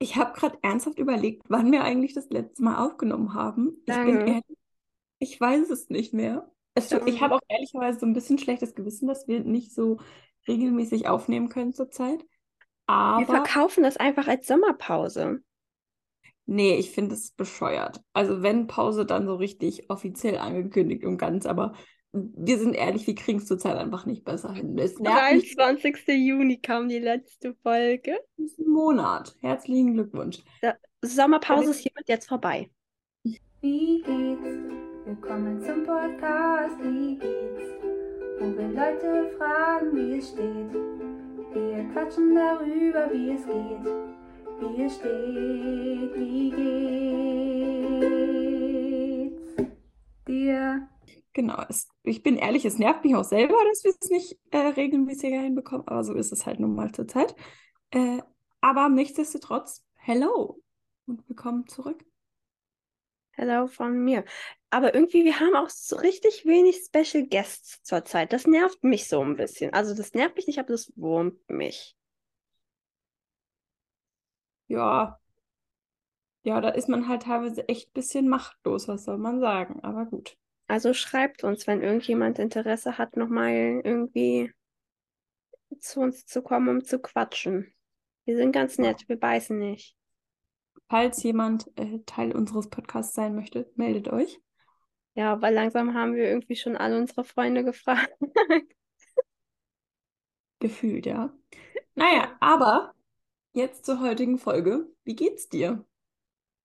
[0.00, 3.82] Ich habe gerade ernsthaft überlegt, wann wir eigentlich das letzte Mal aufgenommen haben.
[3.86, 4.26] Ich bin Lange.
[4.26, 4.44] ehrlich,
[5.20, 6.50] ich weiß es nicht mehr.
[6.74, 9.74] Es, tut- ich Ähm, habe auch ehrlicherweise so ein bisschen schlechtes Gewissen, dass wir nicht
[9.74, 9.98] so
[10.48, 12.24] regelmäßig aufnehmen können zurzeit.
[13.14, 15.44] wir Aber verkaufen das einfach als Sommerpause.
[16.46, 18.00] nee, ich finde es bescheuert.
[18.12, 21.46] Also wenn Pause, dann so richtig offiziell angekündigt und ganz.
[21.46, 21.74] Aber
[22.12, 24.76] wir sind ehrlich, wir kriegen es zurzeit einfach nicht besser hin.
[24.78, 26.08] Es nervt mich 23.
[26.08, 28.18] Juni kam die letzte Folge.
[28.36, 29.36] diesen Monat.
[29.40, 30.38] Herzlichen Glückwunsch.
[30.60, 32.68] Der Sommerpause ist hiermit jetzt vorbei.
[33.22, 34.58] Wie geht's?
[35.04, 37.62] Willkommen zum Podcast, wie geht's?
[38.38, 40.72] Wo wir Leute fragen, wie es steht.
[41.52, 43.86] Wir quatschen darüber, wie es geht.
[44.60, 46.50] Wie es steht, wie
[49.20, 49.70] geht's
[50.26, 50.89] dir?
[51.32, 54.58] Genau, es, ich bin ehrlich, es nervt mich auch selber, dass wir es nicht äh,
[54.58, 57.36] regelmäßiger hinbekommen, aber so ist es halt nun mal zur Zeit.
[57.92, 58.20] Äh,
[58.60, 60.60] aber nichtsdestotrotz, hello
[61.06, 62.04] und willkommen zurück.
[63.32, 64.24] Hello von mir.
[64.70, 68.32] Aber irgendwie, wir haben auch so richtig wenig Special Guests zurzeit.
[68.32, 69.72] Das nervt mich so ein bisschen.
[69.72, 71.96] Also das nervt mich nicht, aber das wurmt mich.
[74.68, 75.18] Ja,
[76.42, 80.06] ja, da ist man halt teilweise echt ein bisschen machtlos, was soll man sagen, aber
[80.06, 80.36] gut.
[80.70, 83.50] Also schreibt uns, wenn irgendjemand Interesse hat, nochmal
[83.82, 84.52] irgendwie
[85.80, 87.74] zu uns zu kommen, um zu quatschen.
[88.24, 89.96] Wir sind ganz nett, wir beißen nicht.
[90.88, 94.40] Falls jemand äh, Teil unseres Podcasts sein möchte, meldet euch.
[95.14, 98.14] Ja, weil langsam haben wir irgendwie schon alle unsere Freunde gefragt.
[100.60, 101.36] Gefühlt, ja.
[101.96, 102.94] Naja, aber
[103.54, 104.86] jetzt zur heutigen Folge.
[105.02, 105.84] Wie geht's dir?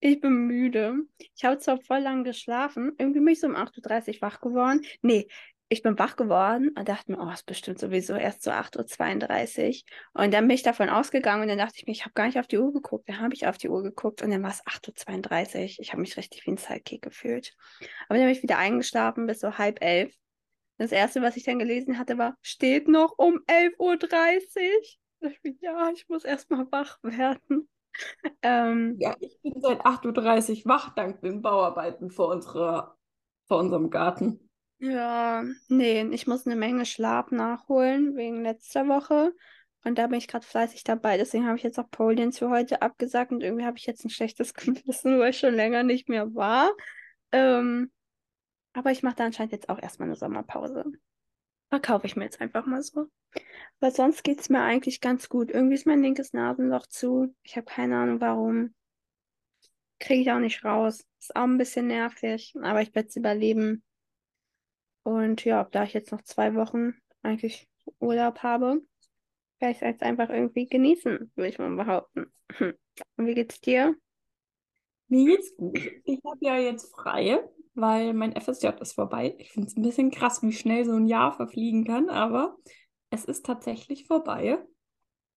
[0.08, 0.98] Ich bin müde.
[1.36, 4.86] Ich habe zwar voll lang geschlafen, irgendwie bin ich so um 8.30 Uhr wach geworden.
[5.02, 5.28] Nee,
[5.68, 9.84] ich bin wach geworden und dachte mir, oh, ist bestimmt sowieso erst so 8.32
[10.14, 10.22] Uhr.
[10.22, 12.38] Und dann bin ich davon ausgegangen und dann dachte ich mir, ich habe gar nicht
[12.38, 13.10] auf die Uhr geguckt.
[13.10, 15.80] Dann habe ich auf die Uhr geguckt und dann war es 8.32 Uhr.
[15.80, 17.56] Ich habe mich richtig wie ein Sidekick gefühlt.
[18.08, 20.14] Aber dann bin ich wieder eingeschlafen bis so halb elf.
[20.78, 25.32] Das erste, was ich dann gelesen hatte, war, steht noch um 11.30 Uhr.
[25.62, 27.68] Ja, ich muss erstmal wach werden.
[28.42, 32.98] Ähm, Ja, ich bin seit 8.30 Uhr wach dank den Bauarbeiten vor unserer,
[33.48, 34.50] vor unserem Garten.
[34.80, 39.34] Ja, nee, ich muss eine Menge Schlaf nachholen wegen letzter Woche.
[39.84, 41.18] Und da bin ich gerade fleißig dabei.
[41.18, 44.10] Deswegen habe ich jetzt auch Poliens für heute abgesagt und irgendwie habe ich jetzt ein
[44.10, 46.72] schlechtes Gewissen, weil ich schon länger nicht mehr war.
[47.32, 47.92] Ähm,
[48.74, 50.86] aber ich mache da anscheinend jetzt auch erstmal eine Sommerpause.
[51.70, 53.08] Verkaufe ich mir jetzt einfach mal so.
[53.80, 55.52] Aber sonst geht es mir eigentlich ganz gut.
[55.52, 57.36] Irgendwie ist mein linkes Nasenloch zu.
[57.44, 58.74] Ich habe keine Ahnung warum.
[60.00, 61.06] Kriege ich auch nicht raus.
[61.20, 63.84] Ist auch ein bisschen nervig, aber ich werde es überleben.
[65.04, 67.68] Und ja, da ich jetzt noch zwei Wochen eigentlich
[68.00, 68.82] Urlaub habe,
[69.60, 72.32] werde ich es jetzt einfach irgendwie genießen, würde ich mal behaupten.
[73.18, 73.96] Und wie geht's dir?
[75.08, 75.80] Mir geht's gut.
[76.06, 77.40] Ich habe ja jetzt frei,
[77.76, 79.36] weil mein FSJ ist vorbei.
[79.38, 82.58] Ich finde es ein bisschen krass, wie schnell so ein Jahr verfliegen kann, aber
[83.10, 84.58] es ist tatsächlich vorbei.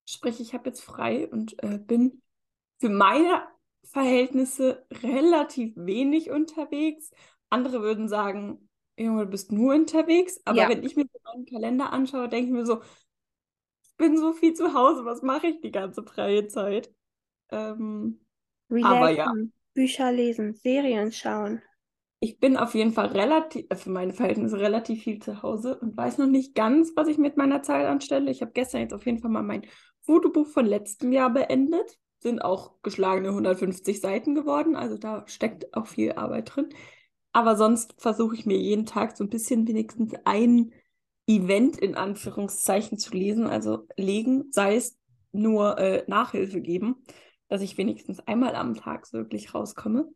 [0.07, 2.23] Sprich, ich habe jetzt frei und äh, bin
[2.81, 3.43] für meine
[3.85, 7.11] Verhältnisse relativ wenig unterwegs.
[7.51, 10.41] Andere würden sagen, Junge, du bist nur unterwegs.
[10.45, 10.69] Aber Ja.
[10.69, 12.83] wenn ich mir meinen Kalender anschaue, denke ich mir so,
[13.83, 16.91] ich bin so viel zu Hause, was mache ich die ganze freie Zeit?
[17.51, 18.21] Ähm,
[18.71, 19.25] Aber ja.
[19.25, 21.63] Relaxen, Bücher lesen, Serien schauen.
[22.21, 26.19] Ich bin auf jeden Fall relativ, für meine Verhältnisse relativ viel zu Hause und weiß
[26.19, 28.31] noch nicht ganz, was ich mit meiner Zeit anstelle.
[28.31, 29.67] Ich habe gestern jetzt auf jeden Fall mal mein
[30.03, 31.99] Fotobuch von letztem Jahr beendet.
[32.21, 36.71] Sind auch geschlagene 150 Seiten geworden, also da steckt auch viel Arbeit drin.
[37.33, 40.73] Aber sonst versuche ich mir jeden Tag so ein bisschen wenigstens ein
[41.29, 44.99] Event in Anführungszeichen zu lesen, also legen, sei es
[45.31, 46.97] nur äh, Nachhilfe geben,
[47.49, 50.09] dass ich wenigstens einmal am Tag wirklich rauskomme.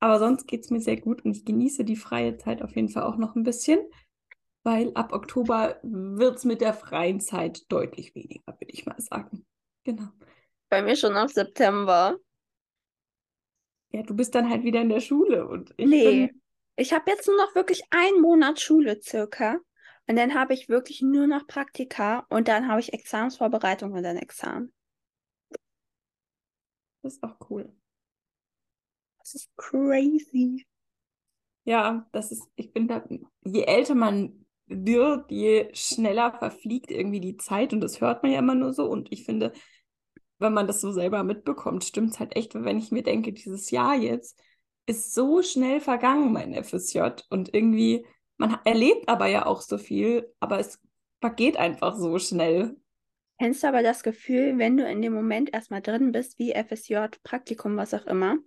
[0.00, 2.88] Aber sonst geht es mir sehr gut und ich genieße die freie Zeit auf jeden
[2.88, 3.80] Fall auch noch ein bisschen,
[4.64, 9.46] weil ab Oktober wird es mit der freien Zeit deutlich weniger, würde ich mal sagen.
[9.84, 10.08] Genau.
[10.70, 12.16] Bei mir schon ab September.
[13.90, 16.40] Ja, du bist dann halt wieder in der Schule und ich Nee, bin,
[16.76, 19.58] ich habe jetzt nur noch wirklich einen Monat Schule circa.
[20.06, 24.16] Und dann habe ich wirklich nur noch Praktika und dann habe ich Examensvorbereitung und dann
[24.16, 24.72] Examen.
[27.02, 27.72] das ist auch cool.
[29.28, 30.66] Das ist crazy.
[31.64, 33.04] Ja, das ist, ich bin da,
[33.44, 38.38] je älter man wird, je schneller verfliegt irgendwie die Zeit und das hört man ja
[38.38, 39.52] immer nur so und ich finde,
[40.38, 43.70] wenn man das so selber mitbekommt, stimmt es halt echt, wenn ich mir denke, dieses
[43.70, 44.40] Jahr jetzt
[44.86, 48.06] ist so schnell vergangen, mein FSJ und irgendwie,
[48.38, 50.80] man erlebt aber ja auch so viel, aber es
[51.20, 52.76] vergeht einfach so schnell.
[53.38, 56.96] Kennst du aber das Gefühl, wenn du in dem Moment erstmal drin bist, wie FSJ,
[57.22, 58.38] Praktikum, was auch immer,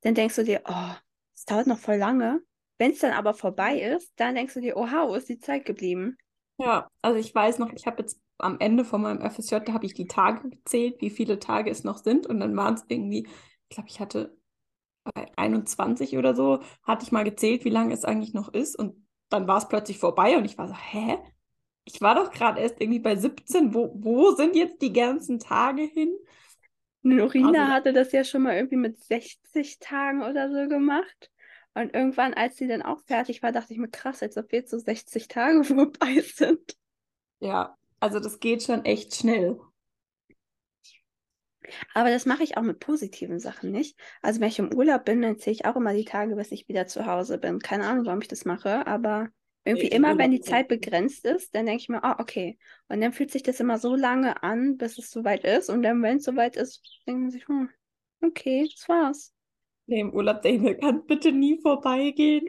[0.00, 0.94] dann denkst du dir, oh,
[1.36, 2.40] es dauert noch voll lange.
[2.78, 5.64] Wenn es dann aber vorbei ist, dann denkst du dir, oha, wo ist die Zeit
[5.66, 6.16] geblieben?
[6.58, 9.86] Ja, also ich weiß noch, ich habe jetzt am Ende von meinem FSJ, da habe
[9.86, 12.26] ich die Tage gezählt, wie viele Tage es noch sind.
[12.26, 14.36] Und dann waren es irgendwie, ich glaube, ich hatte
[15.14, 18.78] bei 21 oder so, hatte ich mal gezählt, wie lange es eigentlich noch ist.
[18.78, 21.18] Und dann war es plötzlich vorbei und ich war so, hä?
[21.84, 23.74] Ich war doch gerade erst irgendwie bei 17.
[23.74, 26.12] Wo, wo sind jetzt die ganzen Tage hin?
[27.02, 31.30] Norina also, hatte das ja schon mal irgendwie mit 60 Tagen oder so gemacht.
[31.74, 34.70] Und irgendwann, als sie dann auch fertig war, dachte ich mir, krass, als ob jetzt
[34.70, 36.76] so 60 Tage vorbei sind.
[37.40, 39.60] Ja, also das geht schon echt schnell.
[41.94, 43.96] Aber das mache ich auch mit positiven Sachen nicht.
[44.22, 46.68] Also wenn ich im Urlaub bin, dann zähle ich auch immer die Tage, bis ich
[46.68, 47.60] wieder zu Hause bin.
[47.60, 49.28] Keine Ahnung, warum ich das mache, aber
[49.64, 52.58] irgendwie nee, immer, wenn die Zeit begrenzt ist, dann denke ich mir, ah, oh, okay.
[52.88, 55.68] Und dann fühlt sich das immer so lange an, bis es soweit ist.
[55.68, 57.68] Und dann, wenn es soweit ist, denkt man sich, hm,
[58.22, 59.34] okay, das war's.
[59.86, 62.48] Nee, im Urlaub denke ich, kann bitte nie vorbeigehen.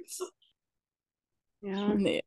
[1.61, 1.93] Ja.
[1.93, 2.21] Nee.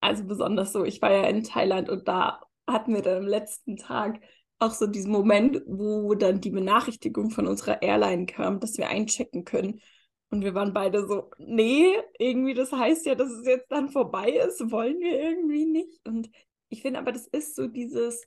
[0.00, 3.76] Also besonders so, ich war ja in Thailand und da hatten wir dann am letzten
[3.76, 4.20] Tag
[4.58, 9.44] auch so diesen Moment, wo dann die Benachrichtigung von unserer Airline kam, dass wir einchecken
[9.44, 9.80] können.
[10.32, 14.30] Und wir waren beide so, nee, irgendwie, das heißt ja, dass es jetzt dann vorbei
[14.30, 16.08] ist, wollen wir irgendwie nicht.
[16.08, 16.30] Und
[16.70, 18.26] ich finde aber, das ist so dieses,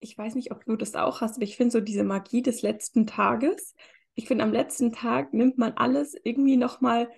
[0.00, 2.62] ich weiß nicht, ob du das auch hast, aber ich finde so diese Magie des
[2.62, 3.74] letzten Tages.
[4.14, 7.10] Ich finde, am letzten Tag nimmt man alles irgendwie nochmal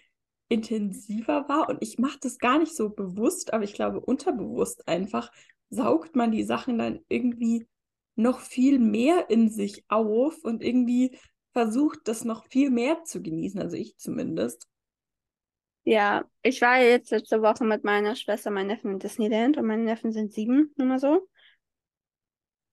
[0.48, 1.68] intensiver wahr.
[1.68, 5.30] Und ich mache das gar nicht so bewusst, aber ich glaube, unterbewusst einfach
[5.70, 7.68] saugt man die Sachen dann irgendwie
[8.16, 11.16] noch viel mehr in sich auf und irgendwie
[11.54, 14.68] versucht, das noch viel mehr zu genießen, also ich zumindest.
[15.84, 19.84] Ja, ich war jetzt letzte Woche mit meiner Schwester, meinen Neffen in Disneyland und meine
[19.84, 21.28] Neffen sind sieben, nur mal so.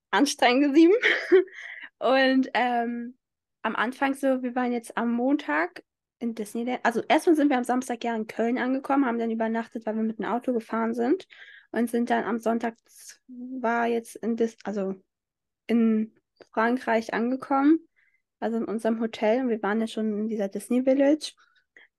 [0.09, 0.93] Anstrengende sieben.
[1.99, 3.17] und ähm,
[3.61, 5.83] am Anfang so, wir waren jetzt am Montag
[6.19, 6.79] in Disneyland.
[6.83, 10.03] Also erstmal sind wir am Samstag ja in Köln angekommen, haben dann übernachtet, weil wir
[10.03, 11.27] mit dem Auto gefahren sind
[11.71, 12.75] und sind dann am Sonntag
[13.27, 14.95] war jetzt in Dis also
[15.67, 16.13] in
[16.51, 17.79] Frankreich angekommen
[18.41, 19.41] also in unserem Hotel.
[19.41, 21.33] Und wir waren ja schon in dieser Disney Village.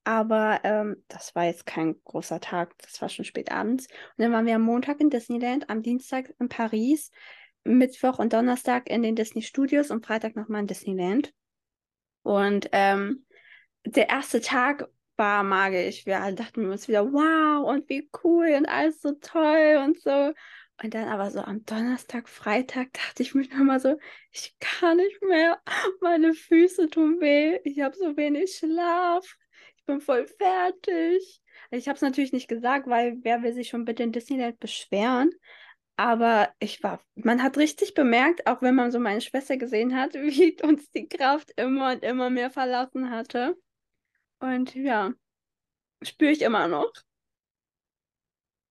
[0.04, 3.86] Aber ähm, das war jetzt kein großer Tag, das war schon spät abends.
[3.86, 7.12] Und dann waren wir am Montag in Disneyland, am Dienstag in Paris,
[7.64, 11.32] Mittwoch und Donnerstag in den Disney Studios und Freitag nochmal in Disneyland.
[12.22, 13.24] Und ähm,
[13.84, 16.04] der erste Tag war magisch.
[16.04, 20.32] Wir alle dachten uns wieder, wow, und wie cool und alles so toll und so.
[20.80, 23.96] Und dann aber so am Donnerstag, Freitag dachte ich mir nochmal so,
[24.30, 25.60] ich kann nicht mehr,
[26.00, 29.24] meine Füße tun weh, ich habe so wenig Schlaf,
[29.76, 31.40] ich bin voll fertig.
[31.70, 35.30] Ich habe es natürlich nicht gesagt, weil wer will sich schon bitte in Disneyland beschweren?
[35.96, 40.14] Aber ich war, man hat richtig bemerkt, auch wenn man so meine Schwester gesehen hat,
[40.16, 43.56] wie uns die Kraft immer und immer mehr verlassen hatte.
[44.40, 45.12] Und ja,
[46.02, 46.92] spüre ich immer noch.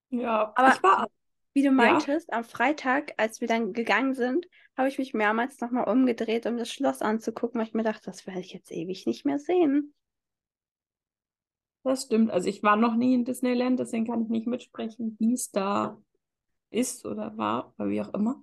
[0.09, 1.07] Ja, aber ich war
[1.53, 2.37] wie du meintest, ja.
[2.37, 6.71] am Freitag, als wir dann gegangen sind, habe ich mich mehrmals nochmal umgedreht, um das
[6.71, 9.93] Schloss anzugucken, weil ich mir dachte, das werde ich jetzt ewig nicht mehr sehen.
[11.83, 12.31] Das stimmt.
[12.31, 16.01] Also ich war noch nie in Disneyland, deswegen kann ich nicht mitsprechen, wie es da
[16.69, 18.41] ist oder war oder wie auch immer.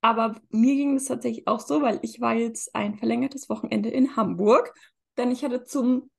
[0.00, 4.16] Aber mir ging es tatsächlich auch so, weil ich war jetzt ein verlängertes Wochenende in
[4.16, 4.74] Hamburg,
[5.16, 6.10] denn ich hatte zum,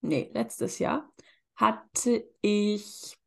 [0.00, 1.12] nee, letztes Jahr
[1.56, 3.18] hatte ich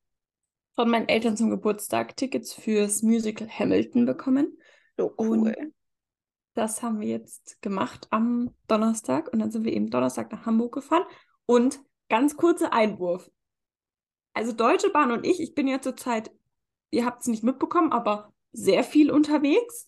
[0.76, 4.58] von meinen Eltern zum Geburtstag Tickets fürs Musical Hamilton bekommen.
[4.98, 5.40] So cool.
[5.40, 5.56] Und
[6.54, 10.74] das haben wir jetzt gemacht am Donnerstag und dann sind wir eben Donnerstag nach Hamburg
[10.74, 11.04] gefahren.
[11.46, 11.80] Und
[12.10, 13.30] ganz kurzer Einwurf.
[14.34, 16.32] Also Deutsche Bahn und ich, ich bin ja zurzeit,
[16.92, 19.88] ihr habt es nicht mitbekommen, aber sehr viel unterwegs.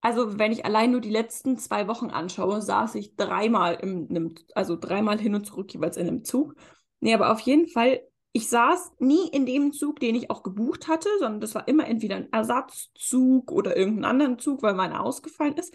[0.00, 4.76] Also wenn ich allein nur die letzten zwei Wochen anschaue, saß ich dreimal im, also
[4.76, 6.54] dreimal hin und zurück jeweils in einem Zug.
[7.00, 8.00] Nee, aber auf jeden Fall
[8.36, 11.86] ich saß nie in dem Zug, den ich auch gebucht hatte, sondern das war immer
[11.86, 15.72] entweder ein Ersatzzug oder irgendeinen anderen Zug, weil meiner ausgefallen ist.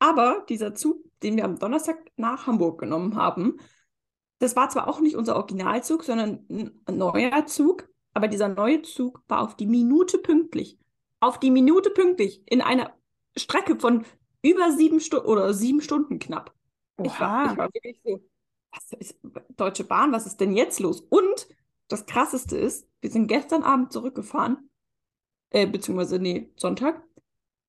[0.00, 3.58] Aber dieser Zug, den wir am Donnerstag nach Hamburg genommen haben,
[4.40, 9.22] das war zwar auch nicht unser Originalzug, sondern ein neuer Zug, aber dieser neue Zug
[9.28, 10.80] war auf die Minute pünktlich.
[11.20, 12.92] Auf die Minute pünktlich in einer
[13.36, 14.04] Strecke von
[14.42, 16.52] über sieben Stunden oder sieben Stunden knapp.
[17.04, 18.20] Ich war, ich war wirklich so,
[18.72, 19.16] was ist
[19.56, 21.02] Deutsche Bahn, was ist denn jetzt los?
[21.08, 21.46] Und
[21.92, 24.70] das Krasseste ist, wir sind gestern Abend zurückgefahren,
[25.50, 27.02] äh, beziehungsweise, nee, Sonntag.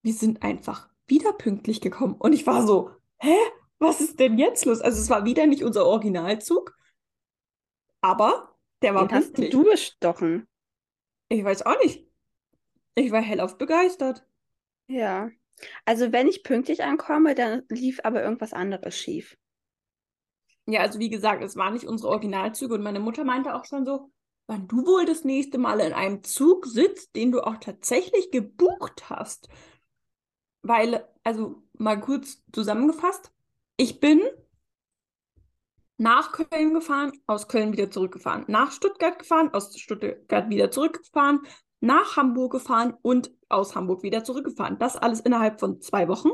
[0.03, 2.15] Wir sind einfach wieder pünktlich gekommen.
[2.15, 3.35] Und ich war so, hä?
[3.79, 4.79] Was ist denn jetzt los?
[4.79, 6.77] Also es war wieder nicht unser Originalzug,
[8.01, 9.47] aber der war Den pünktlich.
[9.47, 10.47] hast du bestochen?
[11.29, 12.05] Ich weiß auch nicht.
[12.95, 14.23] Ich war hellauf begeistert.
[14.87, 15.31] Ja.
[15.85, 19.37] Also wenn ich pünktlich ankomme, dann lief aber irgendwas anderes schief.
[20.67, 23.85] Ja, also wie gesagt, es waren nicht unsere Originalzüge und meine Mutter meinte auch schon
[23.85, 24.11] so,
[24.47, 29.09] wann du wohl das nächste Mal in einem Zug sitzt, den du auch tatsächlich gebucht
[29.09, 29.49] hast.
[30.61, 33.31] Weil, also mal kurz zusammengefasst,
[33.77, 34.21] ich bin
[35.97, 41.41] nach Köln gefahren, aus Köln wieder zurückgefahren, nach Stuttgart gefahren, aus Stuttgart wieder zurückgefahren,
[41.79, 44.77] nach Hamburg gefahren und aus Hamburg wieder zurückgefahren.
[44.79, 46.29] Das alles innerhalb von zwei Wochen.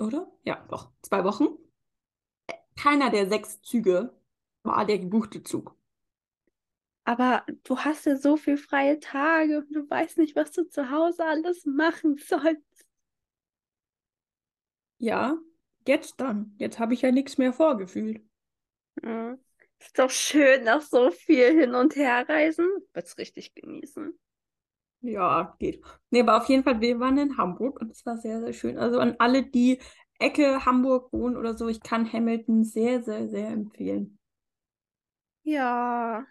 [0.00, 0.30] Oder?
[0.42, 1.46] Ja, doch, zwei Wochen.
[2.76, 4.14] Keiner der sechs Züge
[4.62, 5.76] war der gebuchte Zug.
[7.04, 10.90] Aber du hast ja so viel freie Tage und du weißt nicht, was du zu
[10.90, 12.86] Hause alles machen sollst.
[14.98, 15.36] Ja,
[15.86, 16.54] jetzt dann.
[16.58, 18.22] Jetzt habe ich ja nichts mehr vorgefühlt.
[19.02, 19.36] Ja.
[19.78, 22.66] Ist doch schön, nach so viel hin und her reisen.
[22.94, 24.18] Wird's richtig genießen.
[25.02, 25.84] Ja, geht.
[26.08, 28.78] Nee, aber auf jeden Fall, wir waren in Hamburg und es war sehr, sehr schön.
[28.78, 29.78] Also an alle, die
[30.24, 34.18] Ecke Hamburg wohnen oder so, ich kann Hamilton sehr, sehr, sehr empfehlen.
[35.42, 36.24] Ja.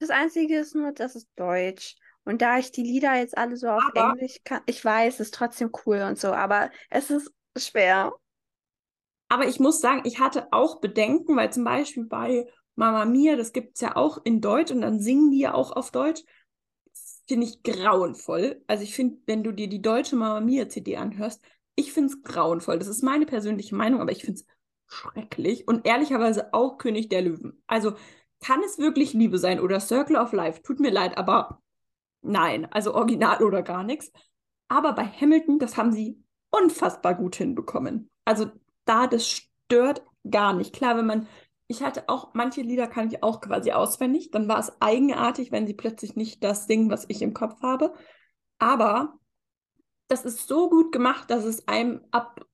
[0.00, 1.96] Das Einzige ist nur, das ist Deutsch.
[2.24, 5.20] Und da ich die Lieder jetzt alle so auf Aber- Englisch kann, ich weiß, es
[5.20, 8.12] ist trotzdem cool und so, aber es ist schwer.
[9.30, 13.52] Aber ich muss sagen, ich hatte auch Bedenken, weil zum Beispiel bei Mama Mia, das
[13.52, 16.22] gibt es ja auch in Deutsch und dann singen die ja auch auf Deutsch.
[17.26, 18.62] Finde ich grauenvoll.
[18.66, 21.42] Also ich finde, wenn du dir die deutsche Mama Mia CD anhörst,
[21.78, 22.78] ich finde es grauenvoll.
[22.78, 24.46] Das ist meine persönliche Meinung, aber ich finde es
[24.86, 25.68] schrecklich.
[25.68, 27.62] Und ehrlicherweise auch König der Löwen.
[27.68, 27.94] Also
[28.40, 30.62] kann es wirklich Liebe sein oder Circle of Life?
[30.62, 31.62] Tut mir leid, aber
[32.20, 32.66] nein.
[32.72, 34.10] Also original oder gar nichts.
[34.66, 38.10] Aber bei Hamilton, das haben sie unfassbar gut hinbekommen.
[38.24, 38.50] Also
[38.84, 40.74] da, das stört gar nicht.
[40.74, 41.28] Klar, wenn man,
[41.68, 45.66] ich hatte auch, manche Lieder kann ich auch quasi auswendig, dann war es eigenartig, wenn
[45.66, 47.94] sie plötzlich nicht das singen, was ich im Kopf habe.
[48.58, 49.18] Aber
[50.08, 52.44] das ist so gut gemacht, dass es einem ab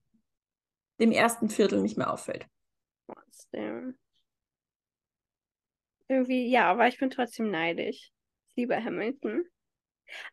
[1.00, 2.46] dem ersten Viertel nicht mehr auffällt.
[3.06, 3.98] Trotzdem.
[6.08, 8.10] Irgendwie, ja, aber ich bin trotzdem neidisch.
[8.50, 9.44] Ich liebe Hamilton.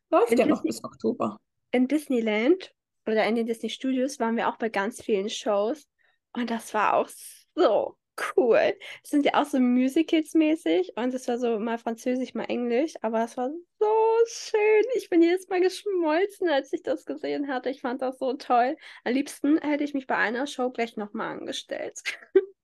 [0.10, 1.40] Läuft In ja noch bis Oktober.
[1.72, 2.74] In Disneyland
[3.06, 5.88] oder in den Disney Studios waren wir auch bei ganz vielen Shows
[6.34, 7.10] und das war auch
[7.56, 7.96] so
[8.38, 8.78] cool.
[9.04, 12.94] Es sind ja auch so Musicals mäßig und es war so mal Französisch, mal Englisch,
[13.02, 13.50] aber es war
[13.80, 13.86] so
[14.28, 14.84] schön.
[14.96, 17.70] Ich bin jedes Mal geschmolzen, als ich das gesehen hatte.
[17.70, 18.78] Ich fand das so toll.
[19.04, 22.02] Am liebsten hätte ich mich bei einer Show gleich nochmal angestellt.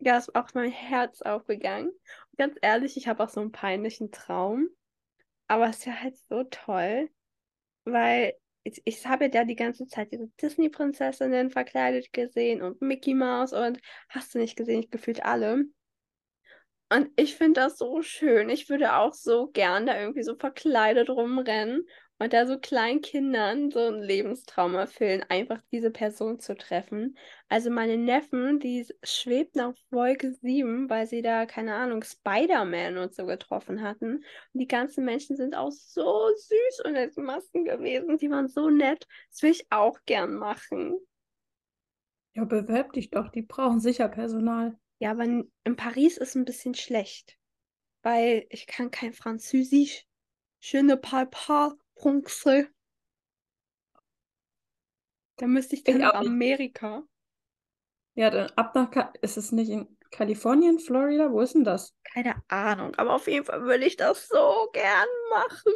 [0.00, 1.88] Ja, ist auch mein Herz aufgegangen.
[1.88, 4.68] Und ganz ehrlich, ich habe auch so einen peinlichen Traum.
[5.48, 7.10] Aber es ist halt so toll,
[7.84, 13.14] weil ich, ich habe ja da die ganze Zeit diese Disney-Prinzessinnen verkleidet gesehen und Mickey
[13.14, 15.64] Mouse und hast du nicht gesehen, ich gefühlt alle.
[16.90, 18.48] Und ich finde das so schön.
[18.48, 21.86] Ich würde auch so gern da irgendwie so verkleidet rumrennen
[22.18, 27.16] und da so kleinen Kindern so einen Lebenstraum erfüllen, einfach diese Person zu treffen.
[27.48, 33.14] Also meine Neffen, die schwebten auf Wolke 7, weil sie da, keine Ahnung, Spider-Man und
[33.14, 34.16] so getroffen hatten.
[34.16, 38.18] Und die ganzen Menschen sind auch so süß und als Masken gewesen.
[38.18, 39.06] Die waren so nett.
[39.30, 40.98] Das will ich auch gern machen.
[42.34, 44.76] Ja, bewerb dich doch, die brauchen sicher Personal.
[44.98, 47.36] Ja, aber in, in Paris ist ein bisschen schlecht,
[48.02, 50.04] weil ich kann kein Französisch.
[50.60, 52.68] Je ne parle pas français.
[55.36, 56.20] Da müsste ich dann Ich nach auch.
[56.20, 57.04] Amerika.
[58.14, 61.30] Ja, dann ab nach, Ka ist es nicht in Kalifornien, Florida?
[61.30, 61.94] Wo ist denn das?
[62.04, 65.72] Keine Ahnung, aber auf jeden Fall würde ich das so gern machen.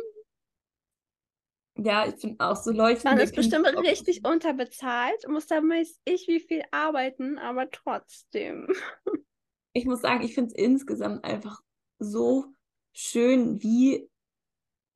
[1.76, 6.00] Ja, ich bin auch so Man leuchtende ist bestimmt Kinder- richtig unterbezahlt, muss da weiß
[6.04, 8.68] ich wie viel arbeiten, aber trotzdem.
[9.74, 11.62] Ich muss sagen, ich finde es insgesamt einfach
[11.98, 12.44] so
[12.92, 14.06] schön, wie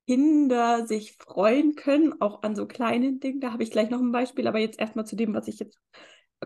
[0.07, 3.41] Kinder sich freuen können, auch an so kleinen Dingen.
[3.41, 5.79] Da habe ich gleich noch ein Beispiel, aber jetzt erstmal zu dem, was ich jetzt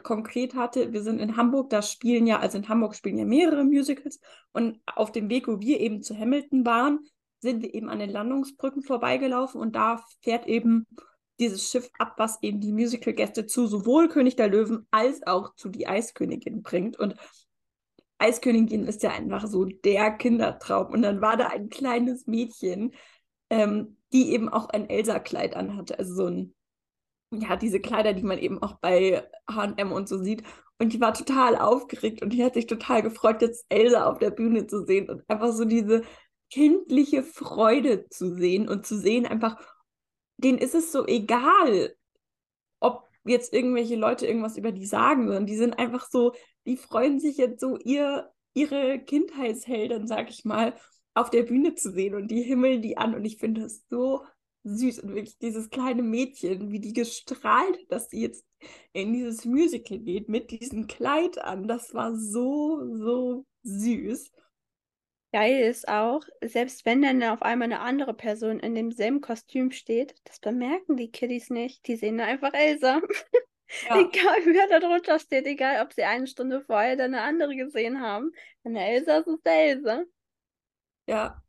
[0.03, 0.93] konkret hatte.
[0.93, 4.21] Wir sind in Hamburg, da spielen ja, also in Hamburg spielen ja mehrere Musicals
[4.53, 7.01] und auf dem Weg, wo wir eben zu Hamilton waren,
[7.41, 10.87] sind wir eben an den Landungsbrücken vorbeigelaufen und da fährt eben
[11.41, 15.71] dieses Schiff ab, was eben die Musical-Gäste zu sowohl König der Löwen als auch zu
[15.71, 16.99] die Eiskönigin bringt.
[16.99, 17.15] Und
[18.19, 20.93] Eiskönigin ist ja einfach so der Kindertraum.
[20.93, 22.93] Und dann war da ein kleines Mädchen,
[23.51, 25.99] ähm, die eben auch ein Elsa-Kleid anhatte.
[25.99, 26.55] Also so ein,
[27.33, 30.43] ja, diese Kleider, die man eben auch bei HM und so sieht.
[30.79, 34.31] Und die war total aufgeregt und die hat sich total gefreut, jetzt Elsa auf der
[34.31, 36.03] Bühne zu sehen und einfach so diese
[36.51, 39.61] kindliche Freude zu sehen und zu sehen, einfach,
[40.39, 41.95] denen ist es so egal,
[42.81, 46.33] ob jetzt irgendwelche Leute irgendwas über die sagen, sondern die sind einfach so,
[46.67, 50.75] die freuen sich jetzt so, ihr, ihre Kindheitshelden, sag ich mal,
[51.15, 54.23] auf der Bühne zu sehen und die himmeln die an und ich finde das so
[54.65, 55.01] süß.
[55.01, 58.45] Und wirklich dieses kleine Mädchen, wie die gestrahlt, dass sie jetzt
[58.93, 61.67] in dieses Musical geht mit diesem Kleid an.
[61.67, 64.31] Das war so, so süß.
[65.33, 70.15] Geil ist auch, selbst wenn dann auf einmal eine andere Person in demselben Kostüm steht,
[70.25, 71.87] das bemerken die Kiddies nicht.
[71.87, 73.01] Die sehen einfach Elsa.
[73.89, 74.01] Ja.
[74.01, 78.01] egal wer da drunter steht, egal ob sie eine Stunde vorher dann eine andere gesehen
[78.01, 78.33] haben.
[78.65, 80.03] Wenn der Elsa ist, ist der Elsa.
[81.11, 81.43] Ja.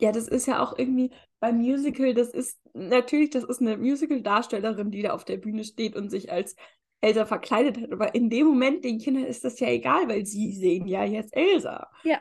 [0.00, 4.90] Ja, das ist ja auch irgendwie beim Musical, das ist natürlich, das ist eine Musical-Darstellerin,
[4.90, 6.56] die da auf der Bühne steht und sich als
[7.00, 7.92] Elsa verkleidet hat.
[7.92, 11.36] Aber in dem Moment, den Kindern ist das ja egal, weil sie sehen ja jetzt
[11.36, 11.88] Elsa.
[12.02, 12.20] Ja.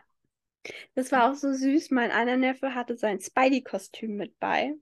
[0.94, 1.90] Das war auch so süß.
[1.90, 4.76] Mein einer Neffe hatte sein Spidey-Kostüm mit bei.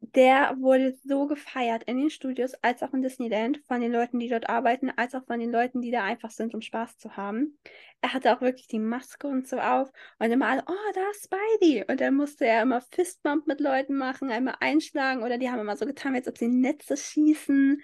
[0.00, 4.28] Der wurde so gefeiert in den Studios, als auch in Disneyland, von den Leuten, die
[4.28, 7.58] dort arbeiten, als auch von den Leuten, die da einfach sind, um Spaß zu haben.
[8.00, 9.90] Er hatte auch wirklich die Maske und so auf
[10.20, 11.84] und immer alle, oh, da ist Spidey.
[11.88, 15.76] Und dann musste er immer Fistbump mit Leuten machen, einmal einschlagen oder die haben immer
[15.76, 17.82] so getan, als ob sie Netze schießen.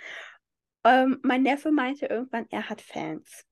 [0.84, 3.44] Ähm, mein Neffe meinte irgendwann, er hat Fans.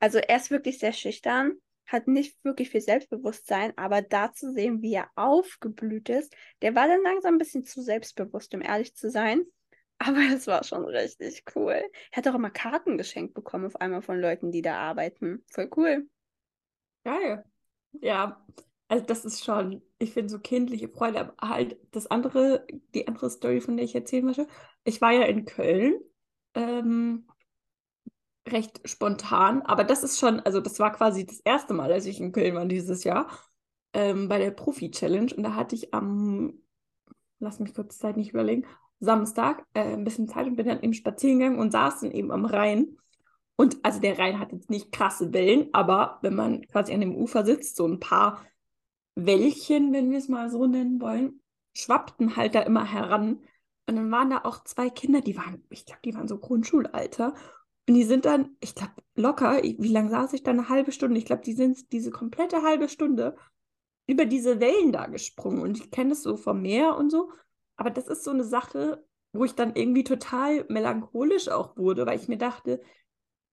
[0.00, 1.52] Also er ist wirklich sehr schüchtern
[1.86, 6.88] hat nicht wirklich viel Selbstbewusstsein, aber da zu sehen, wie er aufgeblüht ist, der war
[6.88, 9.44] dann langsam ein bisschen zu selbstbewusst, um ehrlich zu sein.
[9.98, 11.82] Aber es war schon richtig cool.
[12.10, 15.42] Er hat auch immer Karten geschenkt bekommen auf einmal von Leuten, die da arbeiten.
[15.50, 16.06] Voll cool.
[17.02, 17.44] Geil.
[18.02, 18.44] Ja,
[18.88, 23.30] also das ist schon, ich finde so kindliche Freude, aber halt das andere, die andere
[23.30, 24.46] Story, von der ich erzählen möchte.
[24.84, 25.98] Ich war ja in Köln
[26.54, 27.26] ähm,
[28.46, 32.20] recht spontan, aber das ist schon, also das war quasi das erste Mal, als ich
[32.20, 33.28] in Köln war dieses Jahr,
[33.92, 36.54] ähm, bei der Profi-Challenge und da hatte ich am,
[37.40, 38.66] lass mich kurz Zeit nicht überlegen,
[39.00, 42.30] Samstag äh, ein bisschen Zeit und bin dann eben spazieren gegangen und saß dann eben
[42.30, 42.96] am Rhein.
[43.56, 47.16] Und also der Rhein hat jetzt nicht krasse Wellen, aber wenn man quasi an dem
[47.16, 48.44] Ufer sitzt, so ein paar
[49.14, 51.40] Wellchen, wenn wir es mal so nennen wollen,
[51.74, 53.40] schwappten halt da immer heran.
[53.88, 57.34] Und dann waren da auch zwei Kinder, die waren, ich glaube, die waren so Grundschulalter.
[57.88, 60.50] Und die sind dann, ich glaube, locker, wie lange saß ich da?
[60.50, 61.18] Eine halbe Stunde.
[61.18, 63.36] Ich glaube, die sind diese komplette halbe Stunde
[64.08, 65.62] über diese Wellen da gesprungen.
[65.62, 67.30] Und ich kenne das so vom Meer und so.
[67.76, 72.18] Aber das ist so eine Sache, wo ich dann irgendwie total melancholisch auch wurde, weil
[72.18, 72.80] ich mir dachte,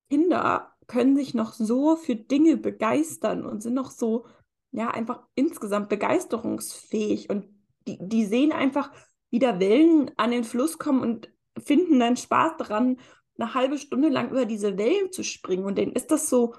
[0.10, 4.26] Kinder können sich noch so für Dinge begeistern und sind noch so,
[4.72, 7.30] ja, einfach insgesamt begeisterungsfähig.
[7.30, 7.48] Und
[7.88, 8.92] die, die sehen einfach,
[9.30, 12.98] wie da Wellen an den Fluss kommen und finden dann Spaß daran
[13.38, 16.56] eine halbe Stunde lang über diese Wellen zu springen und denen ist das so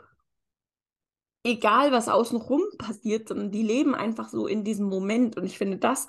[1.45, 5.77] egal, was außenrum passiert, sondern die leben einfach so in diesem Moment und ich finde,
[5.77, 6.09] das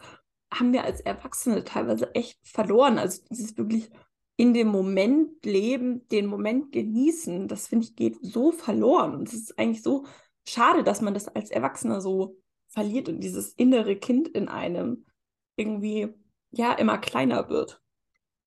[0.54, 2.98] haben wir als Erwachsene teilweise echt verloren.
[2.98, 3.90] Also dieses wirklich
[4.38, 9.34] in dem Moment leben, den Moment genießen, das finde ich geht so verloren und es
[9.34, 10.06] ist eigentlich so
[10.48, 15.06] schade, dass man das als Erwachsener so verliert und dieses innere Kind in einem
[15.58, 16.14] irgendwie
[16.52, 17.82] ja immer kleiner wird.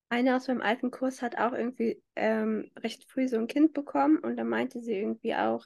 [0.09, 4.17] Eine aus meinem alten Kurs hat auch irgendwie ähm, recht früh so ein Kind bekommen
[4.17, 5.65] und da meinte sie irgendwie auch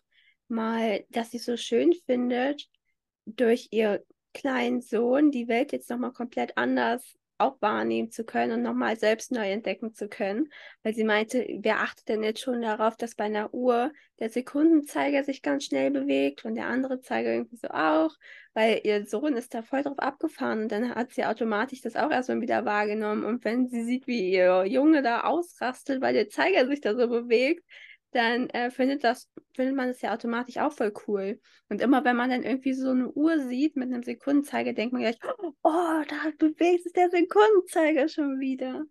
[0.50, 2.70] mal, dass sie so schön findet,
[3.26, 4.04] durch ihr
[4.34, 9.32] kleinen Sohn die Welt jetzt nochmal komplett anders auch wahrnehmen zu können und nochmal selbst
[9.32, 10.50] neu entdecken zu können.
[10.84, 15.24] Weil sie meinte, wer achtet denn jetzt schon darauf, dass bei einer Uhr der Sekundenzeiger
[15.24, 18.16] sich ganz schnell bewegt und der andere Zeiger irgendwie so auch,
[18.54, 22.12] weil ihr Sohn ist da voll drauf abgefahren und dann hat sie automatisch das auch
[22.12, 23.24] erstmal wieder wahrgenommen.
[23.24, 27.08] Und wenn sie sieht, wie ihr Junge da ausrastet, weil der Zeiger sich da so
[27.08, 27.66] bewegt,
[28.16, 31.40] dann äh, findet, das, findet man das ja automatisch auch voll cool.
[31.70, 35.02] Und immer wenn man dann irgendwie so eine Uhr sieht mit einem Sekundenzeiger, denkt man
[35.02, 35.20] gleich,
[35.64, 38.84] oh, da bewegt sich der Sekundenzeiger schon wieder.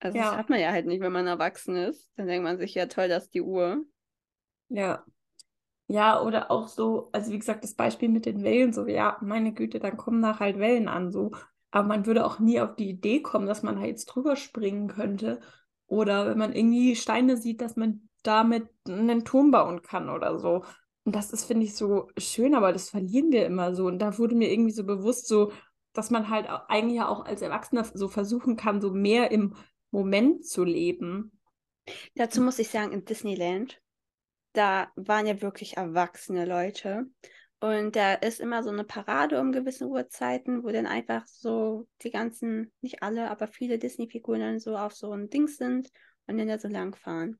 [0.00, 0.24] Also ja.
[0.24, 2.08] das hat man ja halt nicht, wenn man erwachsen ist.
[2.16, 3.84] Dann denkt man sich, ja toll, dass die Uhr.
[4.68, 5.04] Ja.
[5.86, 9.54] Ja, oder auch so, also wie gesagt, das Beispiel mit den Wellen, so, ja, meine
[9.54, 11.30] Güte, dann kommen da halt Wellen an, so.
[11.70, 14.88] Aber man würde auch nie auf die Idee kommen, dass man halt jetzt drüber springen
[14.88, 15.40] könnte.
[15.86, 20.64] Oder wenn man irgendwie Steine sieht, dass man damit einen Turm bauen kann oder so.
[21.04, 23.86] Und das ist, finde ich, so schön, aber das verlieren wir immer so.
[23.86, 25.52] Und da wurde mir irgendwie so bewusst, so,
[25.92, 29.54] dass man halt eigentlich ja auch als Erwachsener so versuchen kann, so mehr im
[29.90, 31.32] Moment zu leben.
[32.14, 33.80] Dazu muss ich sagen, in Disneyland,
[34.52, 37.06] da waren ja wirklich erwachsene Leute.
[37.60, 42.10] Und da ist immer so eine Parade um gewisse Uhrzeiten, wo dann einfach so die
[42.10, 45.90] ganzen, nicht alle, aber viele Disney-Figuren dann so auf so ein Ding sind
[46.26, 47.38] und dann da so lang fahren.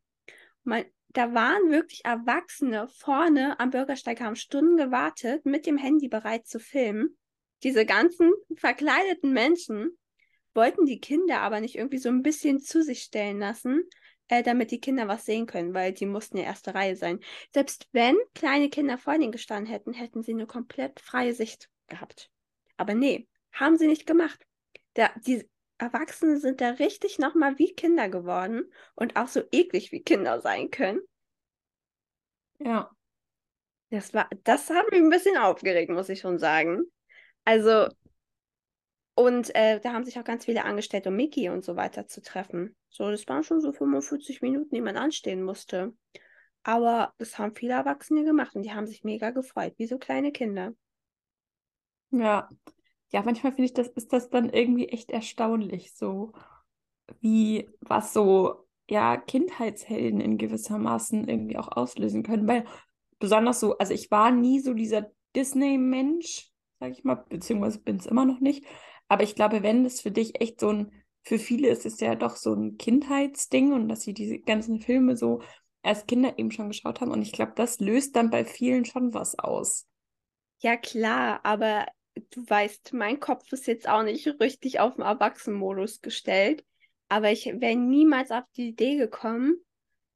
[0.68, 6.46] Man, da waren wirklich Erwachsene vorne am Bürgersteig, haben Stunden gewartet, mit dem Handy bereit
[6.46, 7.16] zu filmen.
[7.62, 9.98] Diese ganzen verkleideten Menschen
[10.52, 13.83] wollten die Kinder aber nicht irgendwie so ein bisschen zu sich stellen lassen,
[14.28, 17.20] äh, damit die Kinder was sehen können, weil die mussten ja erste Reihe sein.
[17.54, 22.31] Selbst wenn kleine Kinder vor ihnen gestanden hätten, hätten sie eine komplett freie Sicht gehabt.
[22.76, 24.44] Aber nee, haben sie nicht gemacht.
[24.96, 30.02] Der, die Erwachsene sind da richtig nochmal wie Kinder geworden und auch so eklig wie
[30.02, 31.00] Kinder sein können.
[32.58, 32.90] Ja.
[33.90, 36.82] Das war, das hat mich ein bisschen aufgeregt, muss ich schon sagen.
[37.44, 37.88] Also,
[39.14, 42.20] und äh, da haben sich auch ganz viele angestellt, um Mickey und so weiter zu
[42.20, 42.76] treffen.
[42.88, 45.94] So, das waren schon so 45 Minuten, die man anstehen musste.
[46.62, 50.32] Aber das haben viele Erwachsene gemacht und die haben sich mega gefreut, wie so kleine
[50.32, 50.74] Kinder.
[52.10, 52.48] Ja.
[53.10, 56.32] Ja, manchmal finde ich, das ist das dann irgendwie echt erstaunlich, so
[57.20, 62.46] wie was so, ja, Kindheitshelden in gewissermaßen irgendwie auch auslösen können.
[62.48, 62.64] Weil
[63.18, 68.06] besonders so, also ich war nie so dieser Disney-Mensch, sag ich mal, beziehungsweise bin es
[68.06, 68.64] immer noch nicht.
[69.08, 70.92] Aber ich glaube, wenn das für dich echt so ein,
[71.24, 75.16] für viele ist es ja doch so ein Kindheitsding und dass sie diese ganzen Filme
[75.16, 75.40] so
[75.82, 77.10] als Kinder eben schon geschaut haben.
[77.10, 79.86] Und ich glaube, das löst dann bei vielen schon was aus.
[80.60, 81.86] Ja, klar, aber
[82.31, 86.64] du weißt, mein Kopf ist jetzt auch nicht richtig auf den Erwachsenenmodus gestellt.
[87.09, 89.57] Aber ich wäre niemals auf die Idee gekommen,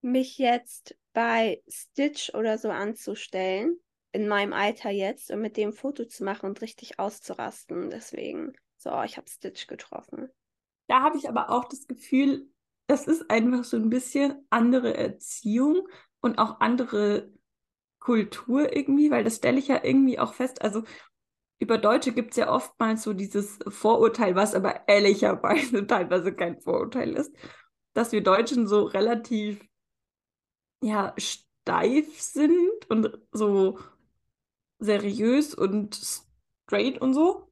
[0.03, 3.79] mich jetzt bei Stitch oder so anzustellen,
[4.13, 7.91] in meinem Alter jetzt, und mit dem Foto zu machen und richtig auszurasten.
[7.91, 10.29] Deswegen, so, ich habe Stitch getroffen.
[10.89, 12.49] Da habe ich aber auch das Gefühl,
[12.87, 15.89] das ist einfach so ein bisschen andere Erziehung
[16.21, 17.33] und auch andere
[17.99, 20.61] Kultur irgendwie, weil das stelle ich ja irgendwie auch fest.
[20.61, 20.83] Also
[21.63, 27.13] über Deutsche gibt es ja oftmals so dieses Vorurteil, was aber ehrlicherweise teilweise kein Vorurteil
[27.15, 27.33] ist,
[27.95, 29.65] dass wir Deutschen so relativ
[30.83, 33.79] ja, steif sind und so
[34.81, 37.49] seriös und straight und so.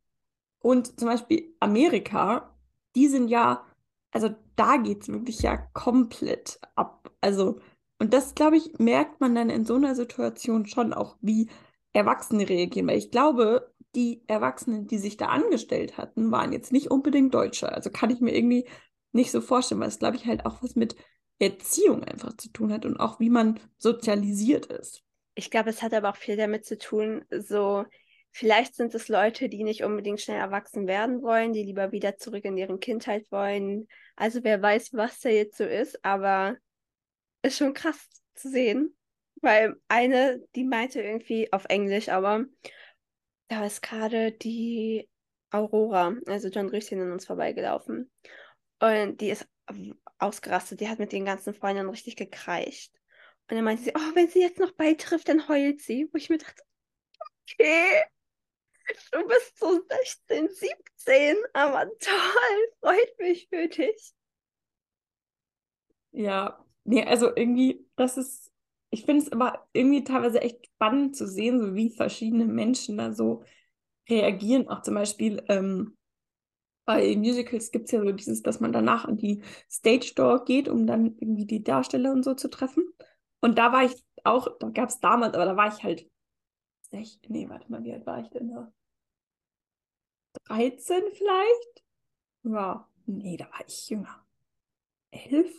[0.58, 2.52] Und zum Beispiel Amerika,
[2.96, 3.64] die sind ja,
[4.10, 7.12] also da geht es wirklich ja komplett ab.
[7.20, 7.60] Also,
[8.00, 11.48] und das, glaube ich, merkt man dann in so einer Situation schon auch, wie
[11.92, 12.88] Erwachsene reagieren.
[12.88, 17.72] Weil ich glaube, die Erwachsenen, die sich da angestellt hatten, waren jetzt nicht unbedingt Deutsche.
[17.72, 18.68] Also kann ich mir irgendwie
[19.12, 20.94] nicht so vorstellen, weil es, glaube ich, halt auch was mit
[21.38, 25.02] Erziehung einfach zu tun hat und auch wie man sozialisiert ist.
[25.34, 27.84] Ich glaube, es hat aber auch viel damit zu tun, so
[28.30, 32.44] vielleicht sind es Leute, die nicht unbedingt schnell erwachsen werden wollen, die lieber wieder zurück
[32.44, 33.88] in ihre Kindheit wollen.
[34.16, 36.56] Also wer weiß, was da jetzt so ist, aber
[37.42, 38.94] ist schon krass zu sehen,
[39.40, 42.44] weil eine, die meinte irgendwie auf Englisch, aber
[43.50, 45.08] da ist gerade die
[45.50, 48.08] Aurora, also John Rüschen an uns vorbeigelaufen.
[48.78, 49.46] Und die ist
[50.18, 50.80] ausgerastet.
[50.80, 52.94] Die hat mit den ganzen Freunden richtig gekreischt.
[53.48, 56.08] Und dann meinte sie, oh, wenn sie jetzt noch beitrifft, dann heult sie.
[56.12, 56.62] Wo ich mir dachte,
[57.42, 58.04] okay,
[59.10, 64.12] du bist so 16, 17, aber toll, freut mich für dich.
[66.12, 68.49] Ja, nee, also irgendwie, das ist,
[68.90, 73.12] ich finde es aber irgendwie teilweise echt spannend zu sehen, so wie verschiedene Menschen da
[73.12, 73.44] so
[74.08, 74.68] reagieren.
[74.68, 75.96] Auch zum Beispiel, ähm,
[76.84, 80.68] bei Musicals gibt es ja so dieses, dass man danach an die Stage Door geht,
[80.68, 82.84] um dann irgendwie die Darsteller und so zu treffen.
[83.40, 86.10] Und da war ich auch, da gab es damals, aber da war ich halt,
[86.90, 88.72] sech, nee, warte mal, wie alt war ich denn da?
[90.48, 91.84] 13 vielleicht?
[92.42, 94.26] Ja, nee, da war ich jünger.
[95.12, 95.54] 11?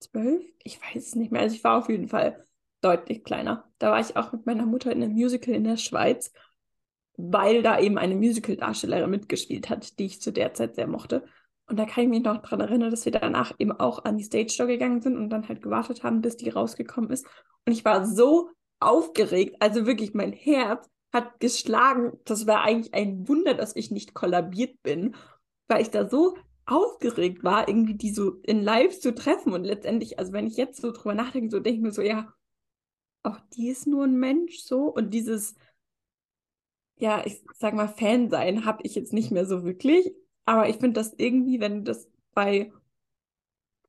[0.00, 0.44] 12?
[0.64, 1.42] Ich weiß es nicht mehr.
[1.42, 2.44] Also ich war auf jeden Fall
[2.80, 3.70] deutlich kleiner.
[3.78, 6.32] Da war ich auch mit meiner Mutter in einem Musical in der Schweiz
[7.18, 11.24] weil da eben eine Musical-Darstellerin mitgespielt hat, die ich zu der Zeit sehr mochte.
[11.66, 14.24] Und da kann ich mich noch daran erinnern, dass wir danach eben auch an die
[14.24, 17.26] Stage Door gegangen sind und dann halt gewartet haben, bis die rausgekommen ist.
[17.66, 22.12] Und ich war so aufgeregt, also wirklich mein Herz hat geschlagen.
[22.24, 25.16] Das war eigentlich ein Wunder, dass ich nicht kollabiert bin,
[25.66, 26.36] weil ich da so
[26.66, 29.52] aufgeregt war, irgendwie die so in Live zu treffen.
[29.52, 32.32] Und letztendlich, also wenn ich jetzt so drüber nachdenke, so denke ich mir so, ja,
[33.22, 34.84] auch die ist nur ein Mensch so.
[34.92, 35.54] Und dieses
[36.98, 40.12] ja, ich sag mal, Fan sein habe ich jetzt nicht mehr so wirklich.
[40.44, 42.72] Aber ich finde das irgendwie, wenn du das bei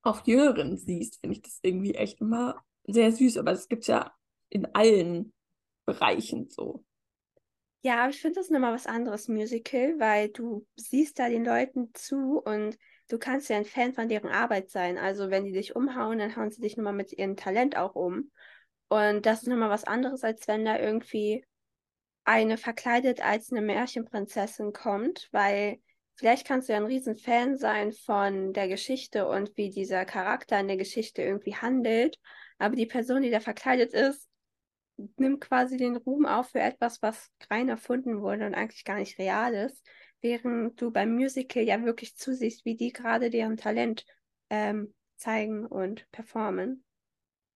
[0.02, 3.38] auch Jüngeren siehst, finde ich das irgendwie echt immer sehr süß.
[3.38, 4.14] Aber das gibt es ja
[4.50, 5.34] in allen
[5.86, 6.84] Bereichen so.
[7.82, 11.92] Ja, aber ich finde das nochmal was anderes Musical, weil du siehst da den Leuten
[11.94, 14.98] zu und du kannst ja ein Fan von deren Arbeit sein.
[14.98, 18.32] Also wenn die dich umhauen, dann hauen sie dich nochmal mit ihrem Talent auch um.
[18.90, 21.46] Und das ist nochmal was anderes, als wenn da irgendwie
[22.26, 25.80] eine verkleidet als eine Märchenprinzessin kommt, weil
[26.16, 30.68] vielleicht kannst du ja ein Riesenfan sein von der Geschichte und wie dieser Charakter in
[30.68, 32.18] der Geschichte irgendwie handelt,
[32.58, 34.28] aber die Person, die da verkleidet ist,
[35.18, 39.18] nimmt quasi den Ruhm auf für etwas, was rein erfunden wurde und eigentlich gar nicht
[39.18, 39.86] real ist,
[40.22, 44.06] während du beim Musical ja wirklich zusiehst, wie die gerade deren Talent
[44.50, 46.84] ähm, zeigen und performen.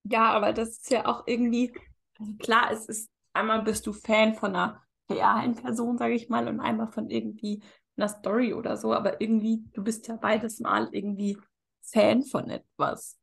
[0.04, 1.74] Ja, aber das ist ja auch irgendwie,
[2.20, 6.48] also klar, es ist einmal bist du Fan von einer realen Person, sage ich mal,
[6.48, 7.62] und einmal von irgendwie
[7.98, 11.38] einer Story oder so, aber irgendwie, du bist ja beides Mal irgendwie
[11.82, 13.20] Fan von etwas.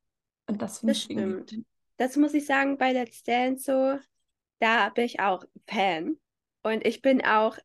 [0.47, 1.43] Und das finde ich irgendwie.
[1.43, 1.67] stimmt.
[1.97, 4.05] Das muss ich sagen, bei Let's Dance so,
[4.59, 6.19] da bin ich auch Fan.
[6.63, 7.59] Und ich bin auch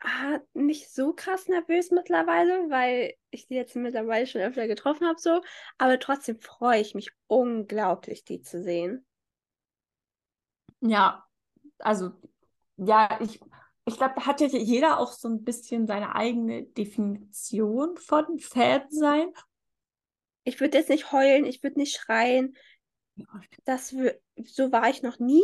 [0.00, 5.20] ah, nicht so krass nervös mittlerweile, weil ich die jetzt mittlerweile schon öfter getroffen habe,
[5.20, 5.42] so.
[5.78, 9.04] Aber trotzdem freue ich mich unglaublich, die zu sehen.
[10.80, 11.26] Ja,
[11.78, 12.12] also,
[12.76, 13.40] ja, ich,
[13.84, 18.82] ich glaube, da hat ja jeder auch so ein bisschen seine eigene Definition von Fan
[18.90, 19.32] sein.
[20.44, 22.56] Ich würde jetzt nicht heulen, ich würde nicht schreien.
[23.64, 25.42] Das so war ich noch nie.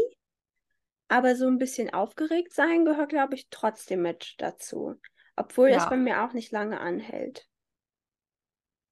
[1.08, 4.94] Aber so ein bisschen aufgeregt sein gehört, glaube ich, trotzdem mit dazu.
[5.36, 5.90] Obwohl das Ja.
[5.90, 7.46] bei mir auch nicht lange anhält.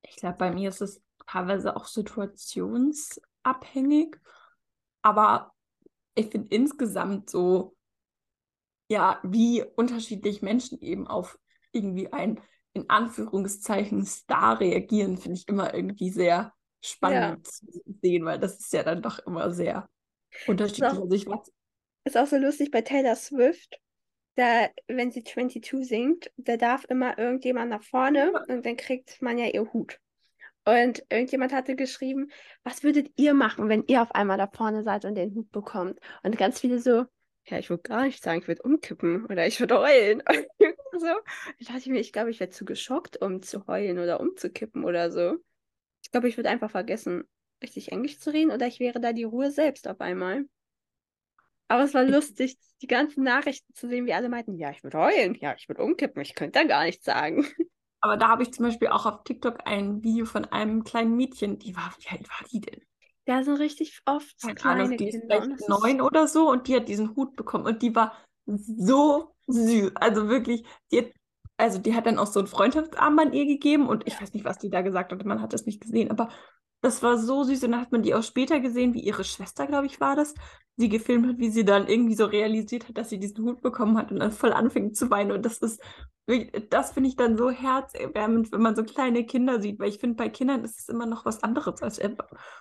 [0.03, 4.17] Ich glaube, bei mir ist es teilweise auch situationsabhängig,
[5.03, 5.55] aber
[6.15, 7.77] ich finde insgesamt so,
[8.89, 11.39] ja, wie unterschiedlich Menschen eben auf
[11.73, 12.41] irgendwie ein,
[12.75, 17.67] in Anführungszeichen, Star reagieren, finde ich immer irgendwie sehr spannend zu
[18.03, 19.89] sehen, weil das ist ja dann doch immer sehr
[20.47, 20.85] unterschiedlich.
[20.85, 21.53] Also ich weiß,
[22.05, 23.79] Ist auch so lustig bei Taylor Swift.
[24.35, 29.37] Da, wenn sie 22 singt, da darf immer irgendjemand nach vorne und dann kriegt man
[29.37, 29.99] ja ihr Hut.
[30.65, 32.31] Und irgendjemand hatte geschrieben,
[32.63, 35.99] was würdet ihr machen, wenn ihr auf einmal da vorne seid und den Hut bekommt?
[36.23, 37.05] Und ganz viele so,
[37.47, 40.23] ja, ich würde gar nicht sagen, ich würde umkippen oder ich würde heulen.
[40.95, 41.07] So.
[41.07, 41.15] Da
[41.59, 45.11] dachte ich mir, ich glaube, ich wäre zu geschockt, um zu heulen oder umzukippen oder
[45.11, 45.39] so.
[46.03, 47.25] Ich glaube, ich würde einfach vergessen,
[47.63, 50.45] richtig Englisch zu reden oder ich wäre da die Ruhe selbst auf einmal.
[51.73, 54.99] Aber es war lustig, die ganzen Nachrichten zu sehen, wie alle meinten, ja, ich würde
[54.99, 57.47] heulen, ja, ich würde umkippen, ich könnte da gar nichts sagen.
[58.03, 61.59] aber da habe ich zum Beispiel auch auf TikTok ein Video von einem kleinen Mädchen,
[61.59, 62.83] die war, wie alt war die denn?
[63.25, 65.41] Da sind richtig oft keine kleine Ahnung, die ist Kinder.
[65.41, 69.35] vielleicht das neun oder so und die hat diesen Hut bekommen und die war so
[69.47, 69.93] süß.
[69.95, 71.13] Also wirklich, die hat,
[71.57, 74.59] also die hat dann auch so ein Freundschaftsarmband ihr gegeben und ich weiß nicht, was
[74.59, 76.29] die da gesagt hat, man hat das nicht gesehen, aber
[76.83, 77.65] das war so süß.
[77.65, 80.35] Und dann hat man die auch später gesehen, wie ihre Schwester, glaube ich, war das,
[80.77, 83.97] sie gefilmt hat, wie sie dann irgendwie so realisiert hat, dass sie diesen Hut bekommen
[83.99, 85.33] hat und dann voll anfing zu weinen.
[85.33, 85.81] Und das ist
[86.71, 90.17] das finde ich dann so herzerwärmend, wenn man so kleine Kinder sieht, weil ich finde,
[90.17, 92.01] bei Kindern ist es immer noch was anderes als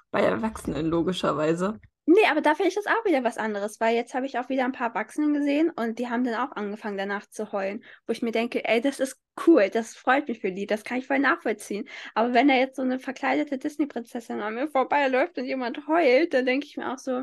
[0.10, 1.80] bei Erwachsenen, logischerweise.
[2.08, 4.50] Nee, aber da finde ich das auch wieder was anderes, weil jetzt habe ich auch
[4.50, 8.12] wieder ein paar Erwachsenen gesehen und die haben dann auch angefangen danach zu heulen, wo
[8.12, 11.06] ich mir denke, ey, das ist cool, das freut mich für die, das kann ich
[11.08, 11.88] voll nachvollziehen.
[12.16, 16.46] Aber wenn da jetzt so eine verkleidete Disney-Prinzessin an mir vorbeiläuft und jemand heult, dann
[16.48, 17.22] denke ich mir auch so,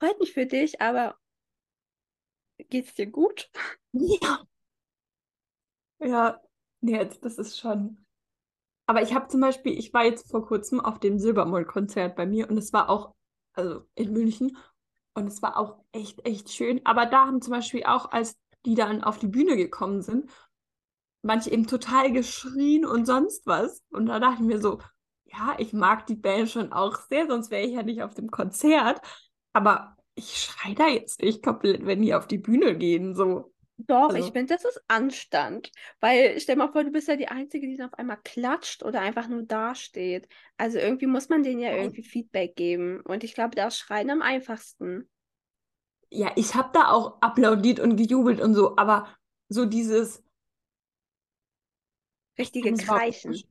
[0.00, 1.16] freut mich für dich, aber
[2.70, 3.50] geht's dir gut?
[3.92, 4.46] Ja.
[6.04, 6.40] Ja,
[6.80, 8.04] nee, das ist schon.
[8.86, 12.50] Aber ich habe zum Beispiel, ich war jetzt vor kurzem auf dem Silbermond-Konzert bei mir
[12.50, 13.14] und es war auch,
[13.54, 14.56] also in München,
[15.14, 16.82] und es war auch echt, echt schön.
[16.86, 20.30] Aber da haben zum Beispiel auch, als die dann auf die Bühne gekommen sind,
[21.22, 23.82] manche eben total geschrien und sonst was.
[23.92, 24.80] Und da dachte ich mir so,
[25.26, 28.30] ja, ich mag die Band schon auch sehr, sonst wäre ich ja nicht auf dem
[28.30, 29.00] Konzert.
[29.54, 33.53] Aber ich schreie da jetzt nicht komplett, wenn die auf die Bühne gehen, so.
[33.76, 35.70] Doch, Also- ich finde, das ist Anstand.
[36.00, 39.00] Weil stell mal vor, du bist ja die Einzige, die dann auf einmal klatscht oder
[39.00, 40.28] einfach nur dasteht.
[40.56, 43.00] Also irgendwie muss man denen ja irgendwie Feedback geben.
[43.00, 45.08] Und ich glaube, da ist Schreien am einfachsten.
[46.10, 49.08] Ja, ich habe da auch applaudiert und gejubelt und so, aber
[49.48, 50.22] so dieses
[52.38, 53.42] Richtige Kreischen.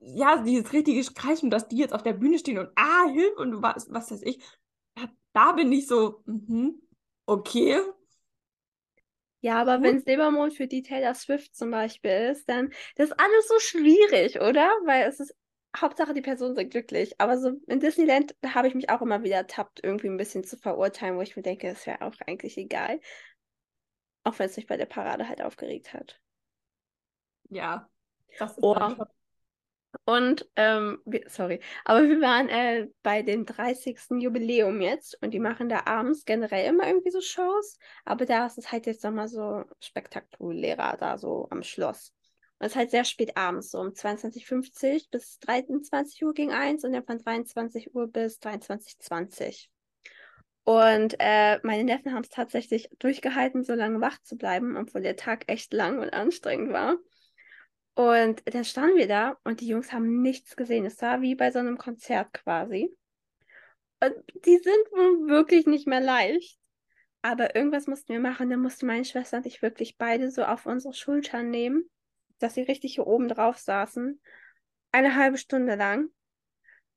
[0.00, 3.62] Ja, dieses richtige Kreischen, dass die jetzt auf der Bühne stehen und ah, Hilfe und
[3.62, 4.42] was, was weiß ich.
[4.94, 5.02] Da,
[5.32, 6.80] da bin ich so, mhm,
[7.26, 7.80] okay.
[9.42, 9.82] Ja, aber Gut.
[9.82, 14.38] wenn Silbermond für die Taylor Swift zum Beispiel ist, dann das ist alles so schwierig,
[14.40, 14.68] oder?
[14.84, 15.34] Weil es ist
[15.76, 17.14] Hauptsache, die Personen sind glücklich.
[17.20, 20.56] Aber so in Disneyland habe ich mich auch immer wieder ertappt, irgendwie ein bisschen zu
[20.58, 23.00] verurteilen, wo ich mir denke, es wäre auch eigentlich egal.
[24.24, 26.22] Auch wenn es mich bei der Parade halt aufgeregt hat.
[27.50, 27.90] Ja,
[28.38, 28.74] das ist Oh.
[28.86, 29.06] schon.
[30.04, 34.20] Und, ähm, wir, sorry, aber wir waren äh, bei dem 30.
[34.20, 38.58] Jubiläum jetzt und die machen da abends generell immer irgendwie so Shows, aber da ist
[38.58, 42.12] es halt jetzt nochmal so spektakulärer da so am Schloss.
[42.58, 46.84] Und es ist halt sehr spät abends, so um 22.50 bis 23 Uhr ging eins
[46.84, 49.68] und dann von 23 Uhr bis 23.20
[50.64, 55.16] Und äh, meine Neffen haben es tatsächlich durchgehalten, so lange wach zu bleiben, obwohl der
[55.16, 56.96] Tag echt lang und anstrengend war.
[58.00, 60.86] Und dann standen wir da und die Jungs haben nichts gesehen.
[60.86, 62.96] Es war wie bei so einem Konzert quasi.
[64.02, 64.14] Und
[64.46, 66.58] die sind wohl wirklich nicht mehr leicht.
[67.20, 68.48] Aber irgendwas mussten wir machen.
[68.48, 71.90] Dann mussten meine Schwester und ich wirklich beide so auf unsere Schultern nehmen,
[72.38, 74.18] dass sie richtig hier oben drauf saßen.
[74.92, 76.08] Eine halbe Stunde lang.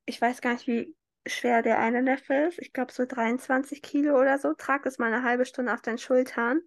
[0.06, 2.58] Ich weiß gar nicht, wie schwer der eine Neffe ist.
[2.58, 4.54] Ich glaube so 23 Kilo oder so.
[4.54, 6.62] Trag es mal eine halbe Stunde auf deinen Schultern.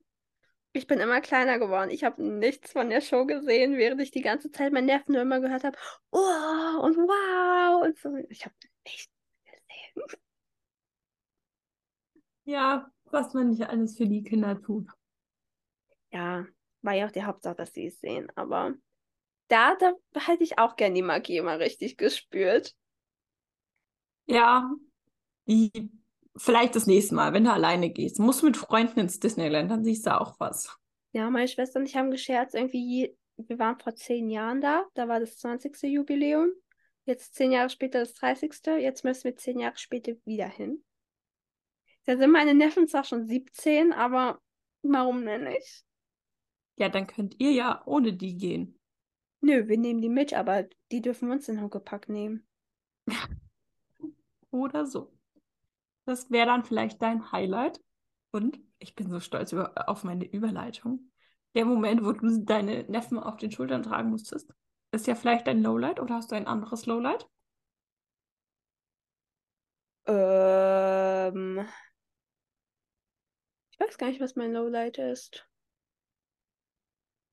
[0.74, 1.90] Ich bin immer kleiner geworden.
[1.90, 5.22] Ich habe nichts von der Show gesehen, während ich die ganze Zeit meinen Nerven nur
[5.22, 5.78] immer gehört habe.
[6.12, 8.16] Oh und wow und so.
[8.30, 9.12] Ich habe nichts
[9.46, 10.20] gesehen.
[12.44, 14.88] Ja, was man nicht alles für die Kinder tut.
[16.12, 16.46] Ja,
[16.82, 18.32] war ja auch die Hauptsache, dass sie es sehen.
[18.36, 18.74] Aber
[19.48, 22.74] da, da hätte ich auch gern die Magie mal richtig gespürt.
[24.26, 24.70] Ja,
[25.48, 25.90] die,
[26.38, 28.20] vielleicht das nächste Mal, wenn du alleine gehst.
[28.20, 30.78] Musst mit Freunden ins Disneyland, dann siehst du auch was.
[31.14, 35.08] Ja, meine Schwester und ich haben gescherzt, irgendwie, wir waren vor zehn Jahren da, da
[35.08, 35.84] war das 20.
[35.84, 36.50] Jubiläum.
[37.06, 38.54] Jetzt zehn Jahre später das 30.
[38.80, 40.84] Jetzt müssen wir zehn Jahre später wieder hin.
[42.06, 44.42] Da sind meine Neffen zwar schon 17, aber
[44.82, 45.86] warum denn nicht?
[46.76, 48.80] Ja, dann könnt ihr ja ohne die gehen.
[49.42, 52.48] Nö, wir nehmen die mit, aber die dürfen uns in Huckepack nehmen.
[54.52, 55.17] Oder so.
[56.08, 57.82] Das wäre dann vielleicht dein Highlight.
[58.32, 61.12] Und ich bin so stolz über, auf meine Überleitung.
[61.54, 64.50] Der Moment, wo du deine Neffen auf den Schultern tragen musstest,
[64.92, 67.28] ist ja vielleicht dein Lowlight oder hast du ein anderes Lowlight?
[70.06, 71.68] Ähm,
[73.72, 75.46] ich weiß gar nicht, was mein Lowlight ist.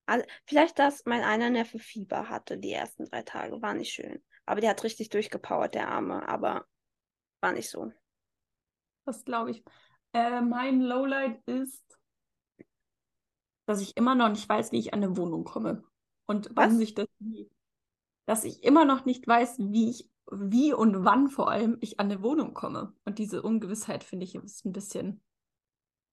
[0.07, 3.63] Also, vielleicht, dass mein einer Neffe Fieber hatte die ersten drei Tage.
[3.63, 4.21] War nicht schön.
[4.47, 6.29] Aber der hat richtig durchgepowert, der Arme.
[6.29, 6.67] Aber
[7.41, 7.93] war nicht so.
[9.07, 9.65] Das glaube ich.
[10.13, 11.99] Äh, mein Lowlight ist,
[13.67, 15.85] dass ich immer noch nicht weiß, wie ich an eine Wohnung komme.
[16.27, 16.79] Und wann Was?
[16.79, 17.09] sich das,
[18.27, 22.11] dass ich immer noch nicht weiß, wie ich, wie und wann vor allem ich an
[22.11, 22.95] eine Wohnung komme.
[23.05, 25.23] Und diese Ungewissheit finde ich ist ein bisschen,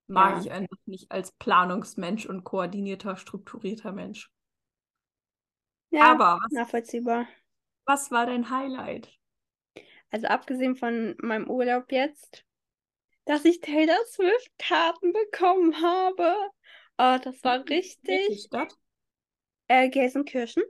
[0.08, 0.38] mag Ja.
[0.38, 4.32] ich einfach nicht als Planungsmensch und koordinierter, strukturierter Mensch.
[5.90, 7.28] Ja, Aber was, nachvollziehbar.
[7.86, 9.20] was war dein Highlight?
[10.10, 12.46] Also abgesehen von meinem Urlaub jetzt,
[13.26, 16.36] dass ich Taylor Swift Karten bekommen habe.
[16.98, 17.68] Oh, das war
[18.06, 18.38] Welche richtig.
[18.38, 18.78] Stadt?
[19.68, 20.64] Äh, Gelsenkirchen.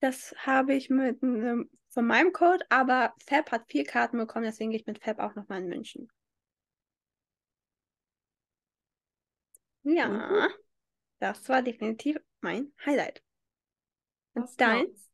[0.00, 4.70] Das habe ich mit einem, von meinem Code, aber Fab hat vier Karten bekommen, deswegen
[4.72, 6.08] gehe ich mit Fab auch nochmal in München.
[9.82, 10.48] Ja, Mhm.
[11.20, 13.22] das war definitiv mein Highlight.
[14.34, 15.10] Und glaub deins?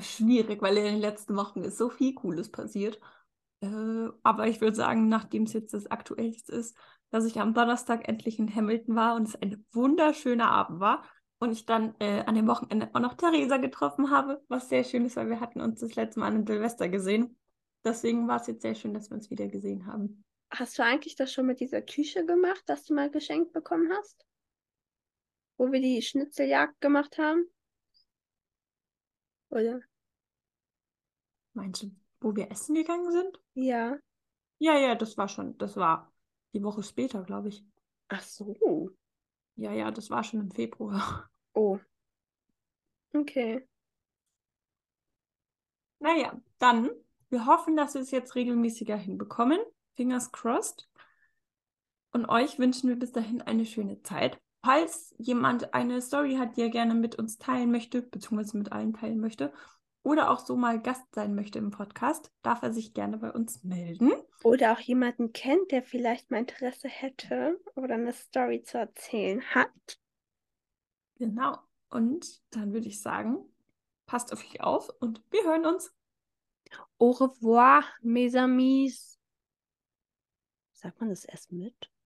[0.00, 3.00] Schwierig, weil in den letzten Wochen ist so viel Cooles passiert.
[3.60, 6.76] Äh, aber ich würde sagen, nachdem es jetzt das Aktuellste ist,
[7.10, 11.04] dass ich am Donnerstag endlich in Hamilton war und es ein wunderschöner Abend war
[11.38, 15.04] und ich dann äh, an dem Wochenende auch noch Theresa getroffen habe, was sehr schön
[15.04, 17.36] ist, weil wir hatten uns das letzte Mal an Silvester gesehen.
[17.84, 20.24] Deswegen war es jetzt sehr schön, dass wir uns wieder gesehen haben.
[20.50, 24.24] Hast du eigentlich das schon mit dieser Küche gemacht, das du mal geschenkt bekommen hast?
[25.56, 27.46] Wo wir die Schnitzeljagd gemacht haben?
[29.48, 29.80] Oder?
[31.54, 33.40] Meinst du, wo wir essen gegangen sind?
[33.60, 33.96] Ja.
[34.58, 36.12] Ja, ja, das war schon, das war
[36.52, 37.64] die Woche später, glaube ich.
[38.08, 38.90] Ach so.
[39.56, 41.30] Ja, ja, das war schon im Februar.
[41.52, 41.78] Oh.
[43.12, 43.66] Okay.
[45.98, 46.90] Naja, dann,
[47.28, 49.58] wir hoffen, dass wir es jetzt regelmäßiger hinbekommen.
[49.96, 50.88] Fingers crossed.
[52.12, 54.40] Und euch wünschen wir bis dahin eine schöne Zeit.
[54.64, 58.92] Falls jemand eine Story hat, die er gerne mit uns teilen möchte, beziehungsweise mit allen
[58.92, 59.52] teilen möchte,
[60.02, 63.62] oder auch so mal Gast sein möchte im Podcast, darf er sich gerne bei uns
[63.64, 64.12] melden.
[64.42, 70.00] Oder auch jemanden kennt, der vielleicht mal Interesse hätte oder eine Story zu erzählen hat.
[71.16, 71.58] Genau.
[71.90, 73.44] Und dann würde ich sagen,
[74.06, 75.92] passt auf euch auf und wir hören uns.
[76.98, 79.18] Au revoir, mes amis.
[80.72, 81.90] Sagt man das erst mit?